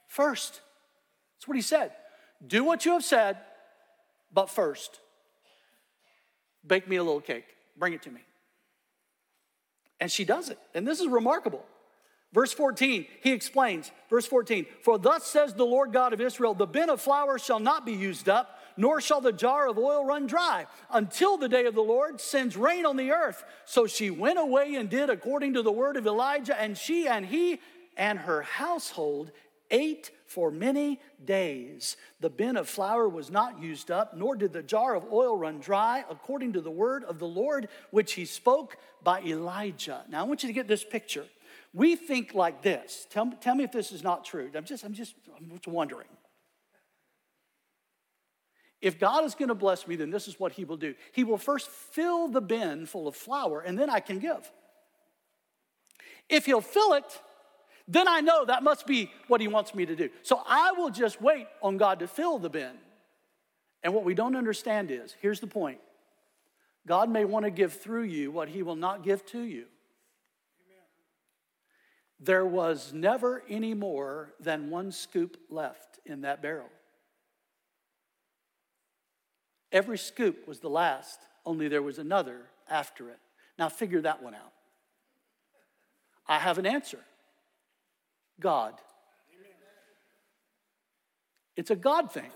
[0.08, 0.62] First,
[1.36, 1.92] that's what he said.
[2.46, 3.38] Do what you have said,
[4.34, 5.00] but first,
[6.66, 7.46] bake me a little cake,
[7.78, 8.22] bring it to me.
[10.00, 10.60] And she does it.
[10.74, 11.66] And this is remarkable.
[12.34, 16.66] Verse 14, he explains, verse 14, for thus says the Lord God of Israel, the
[16.66, 20.28] bin of flour shall not be used up, nor shall the jar of oil run
[20.28, 23.44] dry, until the day of the Lord sends rain on the earth.
[23.66, 27.26] So she went away and did according to the word of Elijah, and she and
[27.26, 27.60] he
[27.98, 29.32] and her household
[29.72, 31.98] ate for many days.
[32.20, 35.60] The bin of flour was not used up, nor did the jar of oil run
[35.60, 40.04] dry, according to the word of the Lord, which he spoke by Elijah.
[40.10, 41.26] Now, I want you to get this picture.
[41.74, 43.08] We think like this.
[43.10, 44.50] Tell, tell me if this is not true.
[44.56, 46.08] I'm just, I'm just, I'm just wondering.
[48.82, 50.96] If God is going to bless me, then this is what He will do.
[51.12, 54.52] He will first fill the bin full of flour, and then I can give.
[56.30, 57.22] If He'll fill it,
[57.88, 60.10] then I know that must be what He wants me to do.
[60.24, 62.74] So I will just wait on God to fill the bin.
[63.84, 65.80] And what we don't understand is here's the point
[66.88, 69.66] God may want to give through you what He will not give to you.
[72.20, 76.70] There was never any more than one scoop left in that barrel.
[79.76, 83.20] Every scoop was the last, only there was another after it.
[83.60, 84.54] Now figure that one out.
[86.30, 87.00] I have an answer
[88.40, 88.74] God.
[91.58, 92.32] It's a God thing.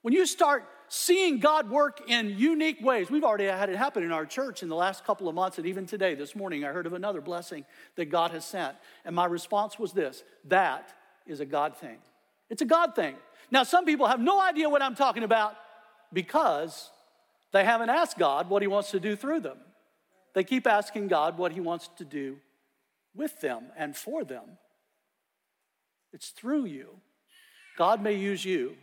[0.00, 4.10] When you start seeing God work in unique ways, we've already had it happen in
[4.10, 6.86] our church in the last couple of months, and even today, this morning, I heard
[6.86, 8.74] of another blessing that God has sent.
[9.04, 10.94] And my response was this that
[11.26, 11.98] is a God thing.
[12.48, 13.16] It's a God thing.
[13.50, 15.54] Now, some people have no idea what I'm talking about
[16.12, 16.90] because
[17.52, 19.58] they haven't asked God what He wants to do through them.
[20.34, 22.38] They keep asking God what He wants to do
[23.14, 24.58] with them and for them.
[26.12, 26.88] It's through you.
[27.76, 28.76] God may use you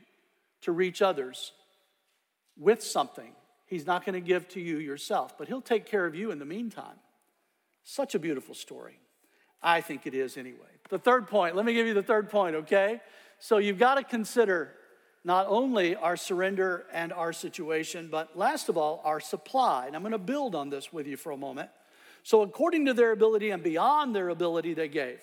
[0.61, 1.51] to reach others
[2.57, 3.31] with something
[3.67, 6.39] He's not going to give to you yourself, but He'll take care of you in
[6.39, 6.99] the meantime.
[7.83, 8.99] Such a beautiful story.
[9.61, 10.59] I think it is anyway.
[10.89, 13.01] The third point, let me give you the third point, okay?
[13.39, 14.73] So you've got to consider
[15.25, 19.87] not only our surrender and our situation, but last of all, our supply.
[19.87, 21.71] And I'm going to build on this with you for a moment.
[22.21, 25.19] So, according to their ability and beyond their ability, they gave.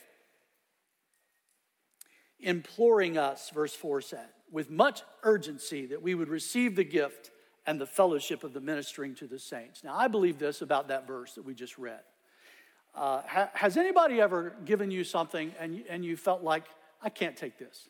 [2.41, 7.31] Imploring us, verse 4 said, with much urgency that we would receive the gift
[7.65, 9.85] and the fellowship of the ministering to the saints.
[9.85, 12.01] Now, I believe this about that verse that we just read.
[12.93, 16.65] Uh, ha- has anybody ever given you something and, and you felt like,
[17.01, 17.89] I can't take this?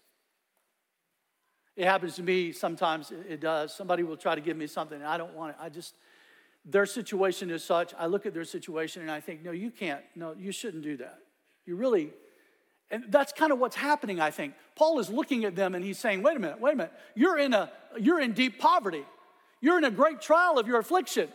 [1.76, 3.74] It happens to me sometimes, it does.
[3.74, 5.56] Somebody will try to give me something and I don't want it.
[5.58, 5.94] I just,
[6.64, 10.02] their situation is such, I look at their situation and I think, no, you can't.
[10.14, 11.18] No, you shouldn't do that.
[11.64, 12.10] You really,
[12.90, 14.54] and that's kind of what's happening, I think.
[14.76, 16.92] Paul is looking at them and he's saying, wait a minute, wait a minute.
[17.14, 19.04] You're in, a, you're in deep poverty.
[19.62, 21.28] You're in a great trial of your affliction.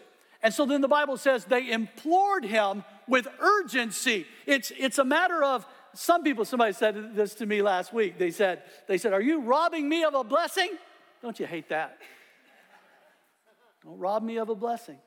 [0.43, 4.27] And so then the Bible says they implored him with urgency.
[4.45, 5.65] It's, it's a matter of
[5.97, 8.19] some people, somebody said this to me last week.
[8.19, 10.69] They said, they said, Are you robbing me of a blessing?
[11.23, 11.97] Don't you hate that?
[13.83, 14.97] Don't rob me of a blessing.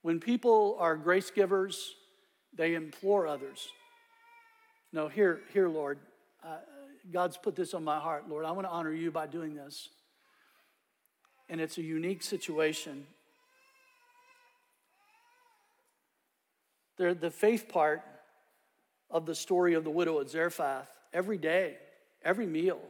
[0.00, 1.94] When people are grace givers,
[2.56, 3.68] they implore others.
[4.92, 5.98] No, here, here, Lord,
[6.42, 6.56] uh,
[7.12, 8.46] God's put this on my heart, Lord.
[8.46, 9.90] I want to honor you by doing this.
[11.50, 13.06] And it's a unique situation.
[16.96, 18.02] The, the faith part
[19.10, 21.76] of the story of the widow at Zarephath, every day,
[22.22, 22.80] every meal,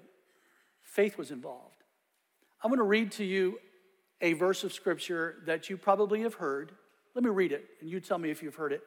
[0.82, 1.82] faith was involved.
[2.62, 3.58] I'm going to read to you
[4.20, 6.72] a verse of scripture that you probably have heard.
[7.14, 8.82] Let me read it, and you tell me if you've heard it.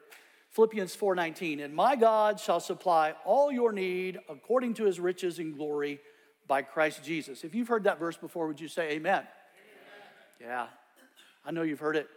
[0.50, 5.56] Philippians 4:19, and my God shall supply all your need according to his riches and
[5.56, 5.98] glory
[6.46, 7.44] by Christ Jesus.
[7.44, 9.20] If you've heard that verse before, would you say amen?
[9.20, 9.28] amen?
[10.38, 10.66] Yeah.
[11.46, 12.08] I know you've heard it.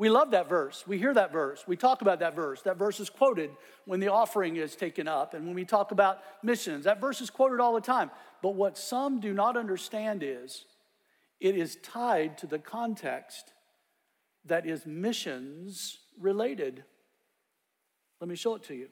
[0.00, 0.84] We love that verse.
[0.86, 1.64] We hear that verse.
[1.66, 2.62] We talk about that verse.
[2.62, 3.50] That verse is quoted
[3.84, 5.34] when the offering is taken up.
[5.34, 8.10] And when we talk about missions, that verse is quoted all the time.
[8.40, 10.64] But what some do not understand is
[11.38, 13.52] it is tied to the context
[14.46, 16.82] that is missions related.
[18.22, 18.88] Let me show it to you.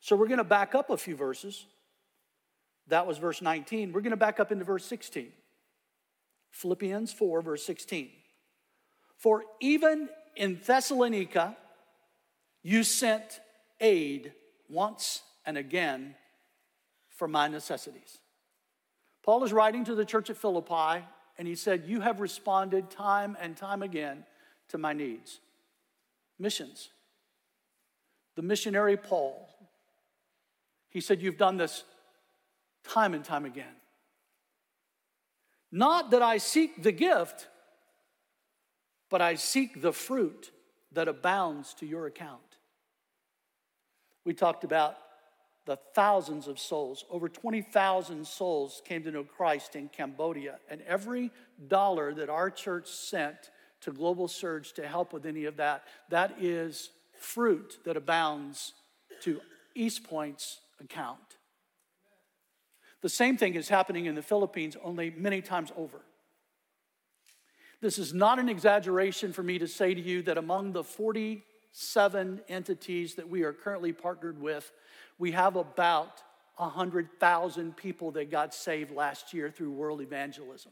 [0.00, 1.64] So we're going to back up a few verses.
[2.88, 3.94] That was verse 19.
[3.94, 5.32] We're going to back up into verse 16.
[6.50, 8.10] Philippians 4, verse 16.
[9.22, 11.56] For even in Thessalonica,
[12.64, 13.40] you sent
[13.80, 14.32] aid
[14.68, 16.16] once and again
[17.08, 18.18] for my necessities.
[19.22, 21.04] Paul is writing to the church at Philippi,
[21.38, 24.24] and he said, You have responded time and time again
[24.70, 25.38] to my needs.
[26.40, 26.90] Missions.
[28.34, 29.48] The missionary Paul,
[30.88, 31.84] he said, You've done this
[32.82, 33.76] time and time again.
[35.70, 37.46] Not that I seek the gift,
[39.12, 40.50] but I seek the fruit
[40.92, 42.40] that abounds to your account.
[44.24, 44.96] We talked about
[45.66, 47.04] the thousands of souls.
[47.10, 50.60] Over 20,000 souls came to know Christ in Cambodia.
[50.70, 51.30] And every
[51.68, 53.50] dollar that our church sent
[53.82, 56.88] to Global Surge to help with any of that, that is
[57.20, 58.72] fruit that abounds
[59.24, 59.42] to
[59.74, 61.36] East Pointe's account.
[63.02, 66.00] The same thing is happening in the Philippines, only many times over.
[67.82, 72.40] This is not an exaggeration for me to say to you that among the 47
[72.48, 74.70] entities that we are currently partnered with,
[75.18, 76.22] we have about
[76.58, 80.70] 100,000 people that got saved last year through world evangelism.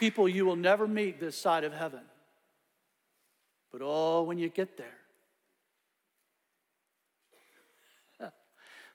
[0.00, 2.00] People you will never meet this side of heaven.
[3.70, 5.01] But oh, when you get there,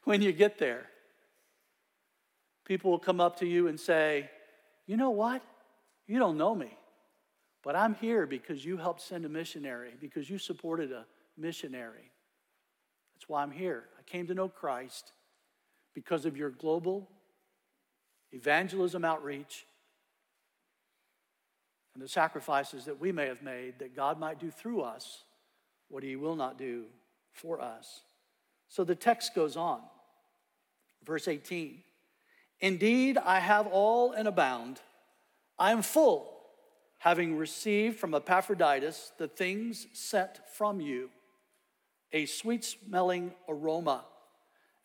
[0.07, 0.85] when you get there,
[2.63, 4.29] people will come up to you and say,
[4.85, 5.43] You know what?
[6.07, 6.77] You don't know me,
[7.61, 11.05] but I'm here because you helped send a missionary, because you supported a
[11.37, 12.09] missionary.
[13.13, 13.83] That's why I'm here.
[13.99, 15.11] I came to know Christ
[15.93, 17.09] because of your global
[18.31, 19.65] evangelism outreach
[21.95, 25.25] and the sacrifices that we may have made that God might do through us
[25.89, 26.85] what he will not do
[27.33, 28.03] for us.
[28.69, 29.81] So the text goes on.
[31.07, 31.81] Verse 18
[32.59, 34.81] Indeed, I have all and abound.
[35.57, 36.29] I am full,
[36.99, 41.09] having received from Epaphroditus the things sent from you
[42.11, 44.05] a sweet smelling aroma,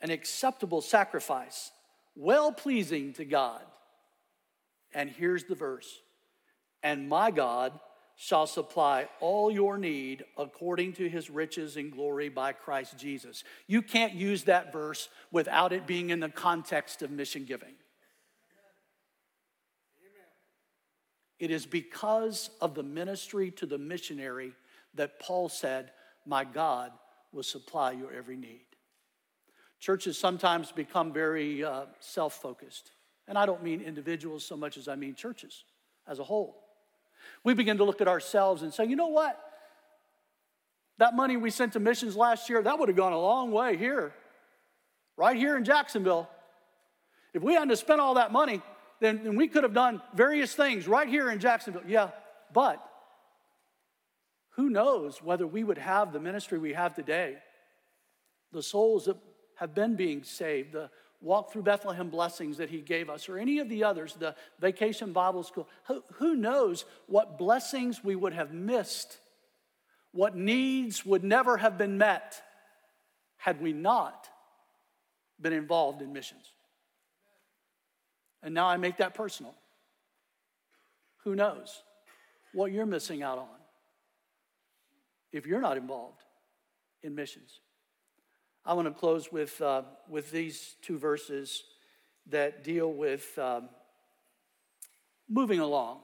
[0.00, 1.72] an acceptable sacrifice,
[2.14, 3.62] well pleasing to God.
[4.94, 6.00] And here's the verse
[6.82, 7.72] and my God
[8.16, 13.44] shall supply all your need according to his riches and glory by Christ Jesus.
[13.66, 17.74] You can't use that verse without it being in the context of mission giving.
[21.38, 24.54] It is because of the ministry to the missionary
[24.94, 25.90] that Paul said,
[26.24, 26.92] My God
[27.32, 28.66] will supply your every need.
[29.80, 32.92] Churches sometimes become very uh, self focused.
[33.26, 35.64] And I don't mean individuals so much as I mean churches
[36.06, 36.61] as a whole.
[37.44, 39.38] We begin to look at ourselves and say, you know what?
[40.98, 43.76] That money we sent to missions last year, that would have gone a long way
[43.76, 44.14] here,
[45.16, 46.28] right here in Jacksonville.
[47.34, 48.62] If we hadn't spent all that money,
[49.00, 51.82] then, then we could have done various things right here in Jacksonville.
[51.86, 52.10] Yeah,
[52.52, 52.82] but
[54.56, 57.38] who knows whether we would have the ministry we have today,
[58.52, 59.16] the souls that
[59.56, 60.90] have been being saved, the
[61.22, 65.12] walk through Bethlehem blessings that he gave us, or any of the others, the vacation
[65.12, 65.68] Bible school.
[65.86, 69.18] Who, who knows what blessings we would have missed,
[70.10, 72.42] what needs would never have been met
[73.36, 74.28] had we not
[75.40, 76.52] been involved in missions.
[78.42, 79.54] And now I make that personal.
[81.24, 81.82] Who knows
[82.52, 83.46] what you're missing out on
[85.32, 86.20] if you're not involved
[87.02, 87.60] in missions?
[88.64, 91.64] I want to close with, uh, with these two verses
[92.28, 93.68] that deal with um,
[95.28, 95.98] moving along.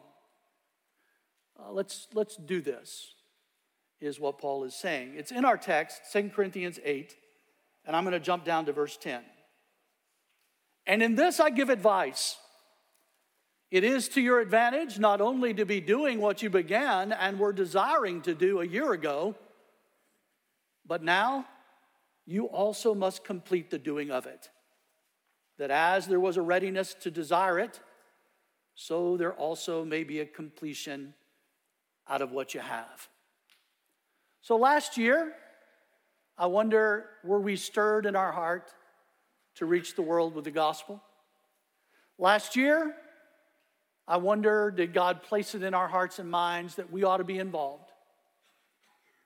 [1.59, 3.14] Uh, let's, let's do this,
[4.00, 5.12] is what Paul is saying.
[5.16, 7.14] It's in our text, 2 Corinthians 8,
[7.84, 9.22] and I'm going to jump down to verse 10.
[10.86, 12.38] And in this I give advice.
[13.70, 17.52] It is to your advantage not only to be doing what you began and were
[17.52, 19.36] desiring to do a year ago,
[20.86, 21.46] but now
[22.28, 24.50] you also must complete the doing of it.
[25.56, 27.80] That as there was a readiness to desire it,
[28.74, 31.14] so there also may be a completion
[32.06, 33.08] out of what you have.
[34.42, 35.32] So last year,
[36.36, 38.74] I wonder were we stirred in our heart
[39.54, 41.02] to reach the world with the gospel?
[42.18, 42.94] Last year,
[44.06, 47.24] I wonder did God place it in our hearts and minds that we ought to
[47.24, 47.90] be involved?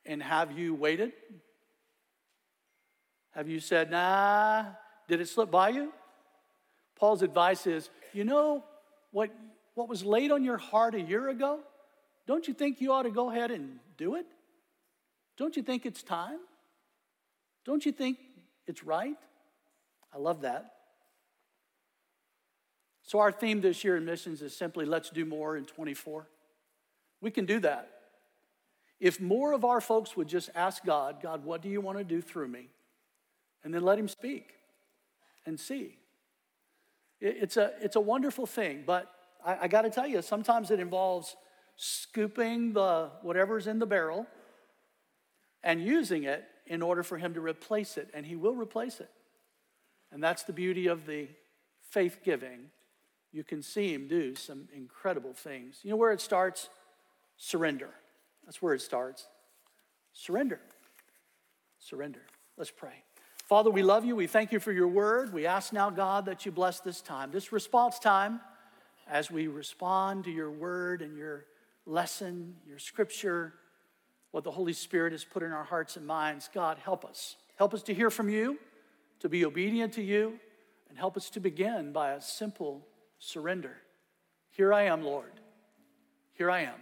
[0.07, 1.13] And have you waited
[3.33, 4.65] have you said, nah,
[5.09, 5.93] did it slip by you?
[6.97, 8.65] Paul's advice is, you know
[9.11, 9.31] what,
[9.75, 11.61] what was laid on your heart a year ago?
[12.27, 14.27] Don't you think you ought to go ahead and do it?
[15.37, 16.39] Don't you think it's time?
[17.65, 18.19] Don't you think
[18.67, 19.17] it's right?
[20.15, 20.75] I love that.
[23.03, 26.29] So, our theme this year in missions is simply let's do more in 24.
[27.21, 27.91] We can do that.
[29.01, 32.05] If more of our folks would just ask God, God, what do you want to
[32.05, 32.69] do through me?
[33.65, 34.55] And then let him speak
[35.47, 35.99] and see.
[37.21, 39.11] It's a, it's a wonderful thing, but
[39.45, 41.37] I, I got to tell you, sometimes it involves
[41.77, 44.27] scooping the whatever's in the barrel
[45.63, 49.11] and using it in order for him to replace it, and he will replace it.
[50.11, 51.29] And that's the beauty of the
[51.91, 52.71] faith giving.
[53.33, 55.81] You can see him do some incredible things.
[55.83, 56.69] You know where it starts?
[57.37, 57.91] Surrender.
[58.45, 59.27] That's where it starts.
[60.13, 60.61] Surrender.
[61.79, 62.23] Surrender.
[62.57, 63.05] Let's pray.
[63.53, 64.17] Father, we love you.
[64.17, 65.31] We thank you for your word.
[65.31, 68.41] We ask now, God, that you bless this time, this response time
[69.07, 71.45] as we respond to your word and your
[71.85, 73.53] lesson, your scripture,
[74.31, 76.49] what the Holy Spirit has put in our hearts and minds.
[76.51, 77.37] God, help us.
[77.57, 78.59] Help us to hear from you,
[79.21, 80.41] to be obedient to you,
[80.89, 82.87] and help us to begin by a simple
[83.19, 83.77] surrender.
[84.49, 85.41] Here I am, Lord.
[86.33, 86.81] Here I am.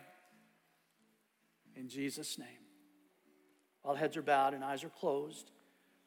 [1.75, 2.47] In Jesus' name.
[3.83, 5.51] While heads are bowed and eyes are closed,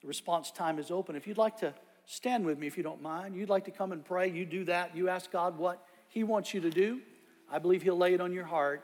[0.04, 1.16] the response time is open.
[1.16, 1.74] If you'd like to
[2.06, 4.66] stand with me, if you don't mind, you'd like to come and pray, you do
[4.66, 4.96] that.
[4.96, 7.00] You ask God what He wants you to do.
[7.50, 8.84] I believe He'll lay it on your heart.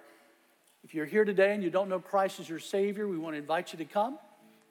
[0.83, 3.37] If you're here today and you don't know Christ as your Savior, we want to
[3.37, 4.17] invite you to come,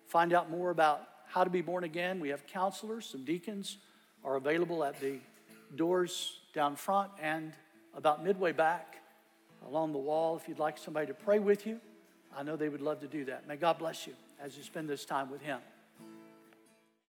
[0.07, 2.19] find out more about how to be born again.
[2.19, 3.77] We have counselors, some deacons
[4.25, 5.19] are available at the
[5.77, 7.53] doors down front and
[7.95, 8.97] about midway back
[9.67, 10.37] along the wall.
[10.37, 11.79] If you'd like somebody to pray with you,
[12.35, 13.47] I know they would love to do that.
[13.47, 15.59] May God bless you as you spend this time with Him.